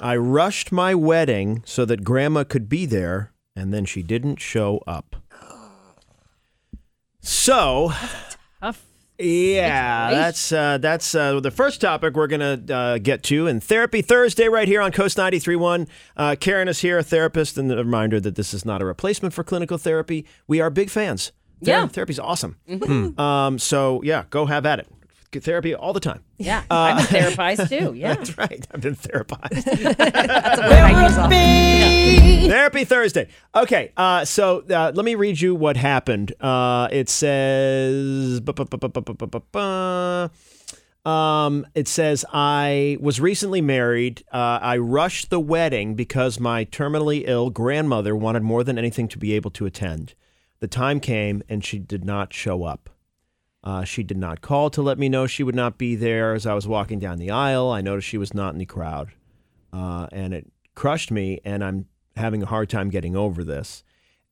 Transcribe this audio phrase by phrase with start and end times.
[0.00, 4.80] I rushed my wedding so that grandma could be there, and then she didn't show
[4.86, 5.16] up.
[7.20, 7.90] So,
[8.60, 8.84] Tough.
[9.18, 14.02] yeah, that's uh, that's uh, the first topic we're gonna uh, get to in Therapy
[14.02, 15.86] Thursday right here on Coast 93.1.
[16.16, 19.32] Uh, Karen is here, a therapist, and a reminder that this is not a replacement
[19.32, 20.26] for clinical therapy.
[20.46, 21.32] We are big fans.
[21.62, 21.86] Ther- Yeah.
[21.86, 22.56] therapy's awesome.
[23.18, 24.88] Um, so yeah, go have at it
[25.42, 26.22] therapy all the time.
[26.38, 27.94] Yeah, uh, I'm therapized too.
[28.04, 28.66] Yeah, that's right.
[28.70, 29.62] I've been therapized.
[31.30, 32.48] therapy.
[32.48, 33.28] Therapy Thursday.
[33.54, 36.32] Okay, uh, so uh, let me read you what happened.
[36.40, 38.40] Uh, it says.
[41.04, 44.24] Um, it says, I was recently married.
[44.32, 49.18] Uh, I rushed the wedding because my terminally ill grandmother wanted more than anything to
[49.18, 50.14] be able to attend.
[50.60, 52.88] The time came and she did not show up.
[53.64, 56.34] Uh, she did not call to let me know she would not be there.
[56.34, 59.12] As I was walking down the aisle, I noticed she was not in the crowd
[59.72, 63.82] uh, and it crushed me and i'm having a hard time getting over this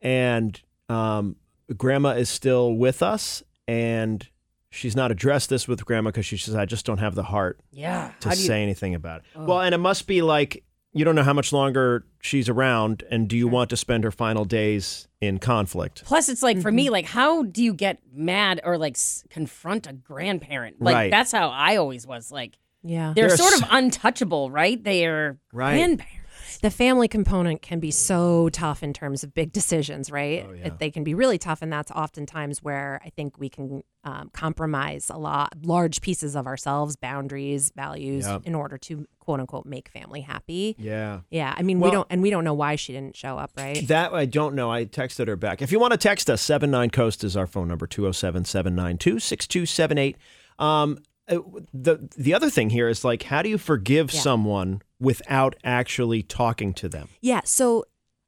[0.00, 1.36] and um,
[1.76, 4.28] grandma is still with us and
[4.70, 7.60] she's not addressed this with grandma because she says i just don't have the heart
[7.72, 8.10] Yeah.
[8.20, 11.32] to say anything about it well and it must be like you don't know how
[11.32, 16.02] much longer she's around and do you want to spend her final days in conflict
[16.04, 16.76] Plus, it's like for Mm-hmm.
[16.76, 20.80] me, like, how do you get mad or like s- confront a grandparent?
[20.82, 21.10] Like, Right.
[21.10, 22.30] that's how I always was.
[22.32, 23.12] Like, Yeah.
[23.14, 24.82] they're There's- sort of untouchable, right?
[24.82, 25.74] They are Right.
[25.76, 26.21] grandparents.
[26.62, 30.46] The family component can be so tough in terms of big decisions, right?
[30.48, 30.70] Oh, yeah.
[30.78, 35.10] They can be really tough, and that's oftentimes where I think we can um, compromise
[35.10, 38.42] a lot, large pieces of ourselves, boundaries, values, Yep.
[38.44, 40.74] in order to quote unquote make family happy.
[40.78, 43.36] yeah Yeah, I mean, Well- we don't, and we don't know why she didn't show
[43.38, 43.86] up, right?
[43.88, 44.70] That I don't know.
[44.72, 45.62] I texted her back.
[45.62, 50.16] If you want to text us, 79 Coast is our phone number 207 792 6278.
[50.58, 50.98] Um,
[51.36, 54.20] Uh, the the other thing here is like, how do you forgive Yeah.
[54.20, 57.08] someone without actually talking to them?
[57.20, 57.40] Yeah.
[57.44, 57.84] So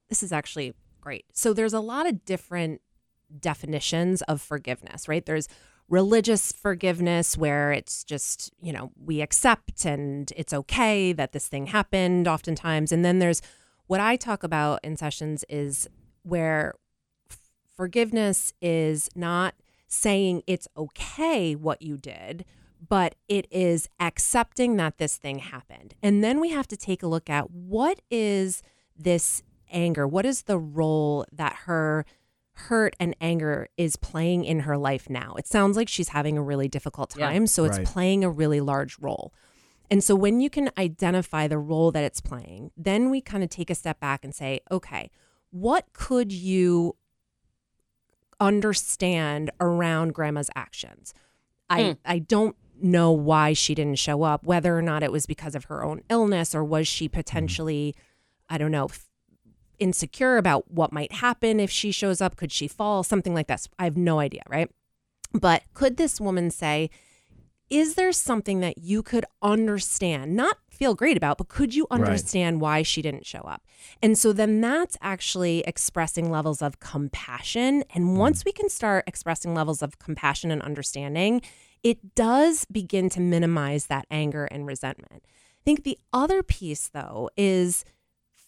[0.09, 1.25] this is actually great.
[1.33, 2.81] So there's a lot of different
[3.41, 5.25] definitions of forgiveness, right?
[5.25, 5.49] There's
[5.89, 11.67] religious forgiveness where it's just, you know, we accept and it's okay that this thing
[11.67, 12.91] happened oftentimes.
[12.91, 13.43] And then there's
[13.87, 15.87] what I talk about in sessions is
[16.23, 16.75] where
[17.31, 17.39] f-
[17.77, 19.55] forgiveness is not
[19.87, 22.47] saying it's okay what you did,
[22.89, 25.95] but it is accepting that this thing happened.
[26.03, 28.63] And then we have to take a look at what is
[28.97, 30.07] this anger?
[30.07, 32.05] What is the role that her
[32.57, 35.35] hurt and anger is playing in her life now?
[35.39, 37.29] It sounds like she's having a really difficult Yeah.
[37.29, 37.87] time, so it's Right.
[37.87, 39.33] playing a really large role.
[39.91, 43.51] And so when you can identify the role that it's playing, then we kind of
[43.51, 45.11] take a step back and say, okay,
[45.51, 46.97] what could you
[48.41, 51.15] understand around grandma's actions?
[51.71, 51.93] I hmm.
[52.05, 55.65] I don't know why she didn't show up, whether or not it was because of
[55.65, 57.17] her own illness or was she mm-hmm.
[57.17, 57.95] potentially
[58.49, 59.07] I don't know, f-
[59.79, 63.69] insecure about what might happen if she shows up, could she fall, something like this.
[63.79, 64.71] I have no idea, right?
[65.33, 66.91] But could this woman say,
[67.71, 72.01] is there something that you could understand, not feel great about, but could you Right.
[72.01, 73.63] understand why she didn't show up?
[74.03, 77.85] And so then that's actually expressing levels of compassion.
[77.95, 78.17] And hmm.
[78.17, 81.41] once we can start expressing levels of compassion and understanding,
[81.83, 85.23] it does begin to minimize that anger and resentment.
[85.25, 87.85] I think the other piece, though, is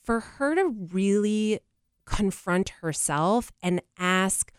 [0.02, 1.60] for her to really
[2.04, 4.52] confront herself and ask,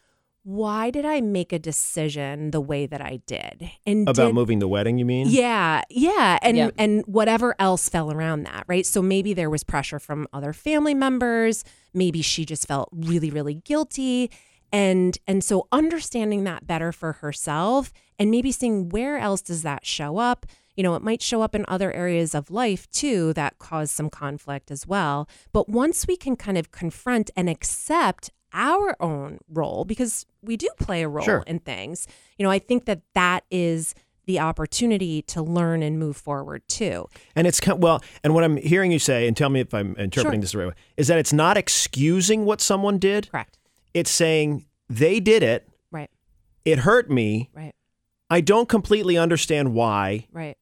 [0.49, 3.69] why did I make a decision the way that I did?
[3.85, 5.27] And About did- moving the wedding, you mean?
[5.29, 6.69] yeah, yeah, and Yeah.
[6.77, 8.85] and whatever else fell around that, right?
[8.85, 13.55] So maybe there was pressure from other family members, maybe she just felt really really
[13.55, 14.31] guilty
[14.71, 19.85] and and so understanding that better for herself and maybe seeing where else does that
[19.85, 20.45] show up?
[20.77, 24.09] You know, it might show up in other areas of life too that cause some
[24.09, 25.27] conflict as well.
[25.51, 30.68] But once we can kind of confront and accept our own role because we do
[30.79, 31.44] play a role Sure.
[31.47, 32.07] in things.
[32.38, 33.94] You know, I think that that is
[34.25, 37.07] the opportunity to learn and move forward too.
[37.35, 39.95] And it's kind well, and what I'm hearing you say, and tell me if I'm
[39.95, 40.42] interpreting Sure.
[40.42, 43.30] this the right way, is that it's not excusing what someone did.
[43.31, 43.57] Correct.
[43.94, 45.69] It's saying they did it.
[45.92, 46.10] Right.
[46.65, 47.50] It hurt me.
[47.53, 47.74] Right.
[48.30, 50.57] I don't completely understand why, Right.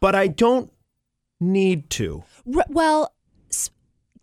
[0.00, 0.70] but I don't
[1.40, 2.24] need to.
[2.54, 3.14] R- well,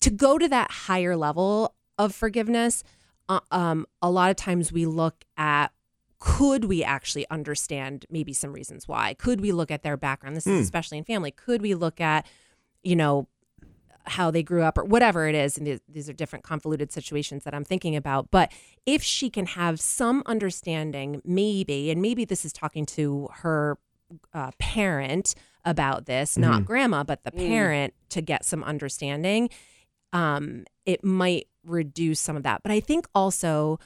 [0.02, 2.84] to go to that higher level of forgiveness,
[3.28, 5.68] uh, um, a lot of times we look at
[6.18, 9.14] could we actually understand maybe some reasons why?
[9.14, 10.36] Could we look at their background?
[10.36, 10.52] This Hmm.
[10.56, 11.32] is especially in family.
[11.32, 12.26] Could we look at,
[12.84, 13.28] you know,
[14.06, 15.58] how they grew up or whatever it is?
[15.58, 18.32] And these, these are different convoluted situations that I'm thinking about.
[18.32, 18.52] But
[18.86, 23.78] if she can have some understanding, maybe, and maybe this is talking to her
[24.34, 29.50] uh, parent about this, not grandma, but the parent to get some understanding,
[30.12, 32.64] um, it might reduce some of that.
[32.64, 33.80] But I think also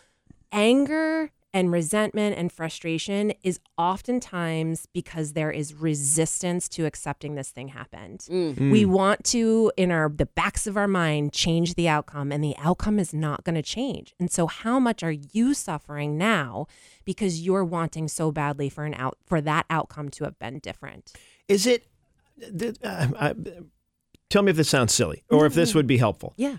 [0.51, 7.67] anger and resentment and frustration is oftentimes because there is resistance to accepting this thing
[7.67, 8.25] happened.
[8.27, 12.55] We want to in our the backs of our mind change the outcome and the
[12.57, 14.15] outcome is not going to change.
[14.19, 16.65] And so how much are you suffering now
[17.05, 21.13] because you're wanting so badly for an out for that outcome to have been different?
[21.47, 21.85] Is it?
[22.57, 23.35] th- uh, I-
[24.31, 26.33] tell me if this sounds silly or if this would be helpful.
[26.35, 26.57] Yeah.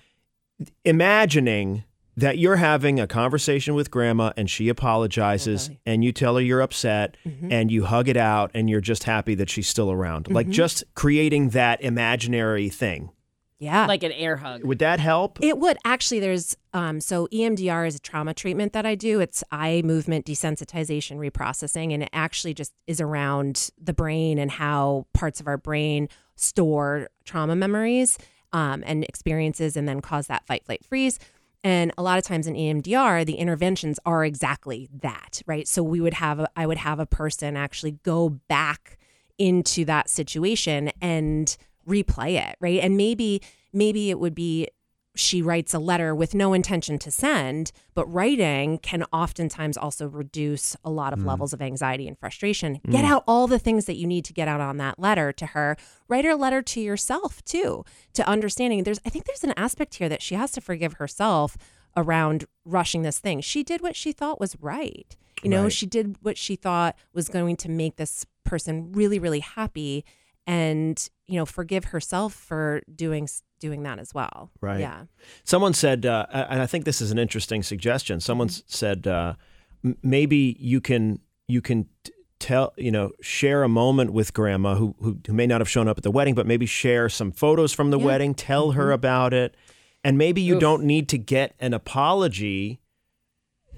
[0.84, 1.84] Imagining
[2.16, 5.80] that you're having a conversation with grandma and she apologizes Totally.
[5.84, 9.34] and you tell her you're upset and you hug it out and you're just happy
[9.34, 10.30] that she's still around.
[10.30, 13.10] Like just creating that imaginary thing.
[13.58, 13.86] Yeah.
[13.86, 14.64] Like an air hug.
[14.64, 15.38] Would that help?
[15.40, 16.20] It would actually.
[16.20, 19.20] There's um, so EMDR is a trauma treatment that I do.
[19.20, 25.06] It's eye movement desensitization reprocessing, and it actually just is around the brain and how
[25.14, 28.18] parts of our brain store trauma memories
[28.54, 31.18] um, and experiences, and then cause that fight, flight, freeze.
[31.62, 35.66] And a lot of times in EMDR, the interventions are exactly that, right?
[35.66, 38.96] So we would have, a, I would have a person actually go back
[39.38, 41.56] into that situation and
[41.88, 42.80] replay it, right?
[42.80, 43.42] And maybe,
[43.72, 44.68] maybe it would be
[45.16, 50.76] she writes a letter with no intention to send, but writing can oftentimes also reduce
[50.84, 51.26] a lot of mm.
[51.26, 52.80] levels of anxiety and frustration.
[52.86, 52.90] Mm.
[52.90, 55.46] Get out all the things that you need to get out on that letter to
[55.46, 55.76] her.
[56.08, 57.84] Write her a letter to yourself too,
[58.14, 58.82] to understanding.
[58.82, 61.56] There's, I think there's an aspect here that she has to forgive herself
[61.96, 63.40] around rushing this thing.
[63.40, 65.16] She did what she thought was right.
[65.42, 65.72] You know, Right.
[65.72, 70.04] she did what she thought was going to make this person really, really happy
[70.46, 73.28] and, you know, forgive herself for doing
[73.60, 74.50] doing that as well.
[74.60, 74.80] Right.
[74.80, 75.04] Yeah.
[75.44, 78.20] Someone said, uh, and I think this is an interesting suggestion.
[78.20, 78.62] Someone Mm-hmm.
[78.66, 79.34] said uh,
[79.82, 84.74] m- maybe you can you can t- tell you know share a moment with grandma
[84.74, 87.32] who, who who may not have shown up at the wedding, but maybe share some
[87.32, 88.00] photos from the Yeah.
[88.00, 88.06] Mm-hmm.
[88.06, 88.34] wedding.
[88.34, 89.56] Tell her about it,
[90.02, 90.60] and maybe you Oof.
[90.60, 92.80] don't need to get an apology,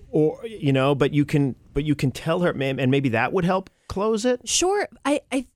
[0.09, 3.45] or you know, but you can but you can tell her, and maybe that would
[3.45, 4.49] help close it.
[4.49, 4.89] Sure.
[5.05, 5.47] I, I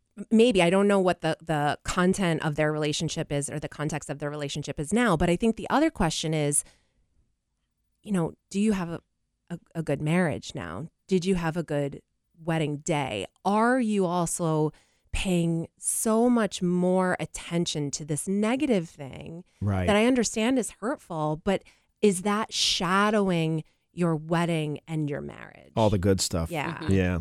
[0.43, 4.09] maybe I don't know what the the content of their relationship is or the context
[4.11, 6.65] of their relationship is now, but I think the other question is,
[8.03, 9.01] you know, do you have a,
[9.51, 10.89] a, a good marriage now?
[11.07, 12.01] Did you have a good
[12.43, 13.27] wedding day?
[13.45, 14.73] Are you also
[15.13, 19.87] paying so much more attention to this negative thing Right.
[19.87, 21.63] that I understand is hurtful, but
[22.01, 25.73] is that shadowing your wedding and your marriage?
[25.77, 26.51] All the good stuff.
[26.51, 26.79] yeah.
[26.79, 26.91] Mhm.
[26.91, 27.19] Yeah.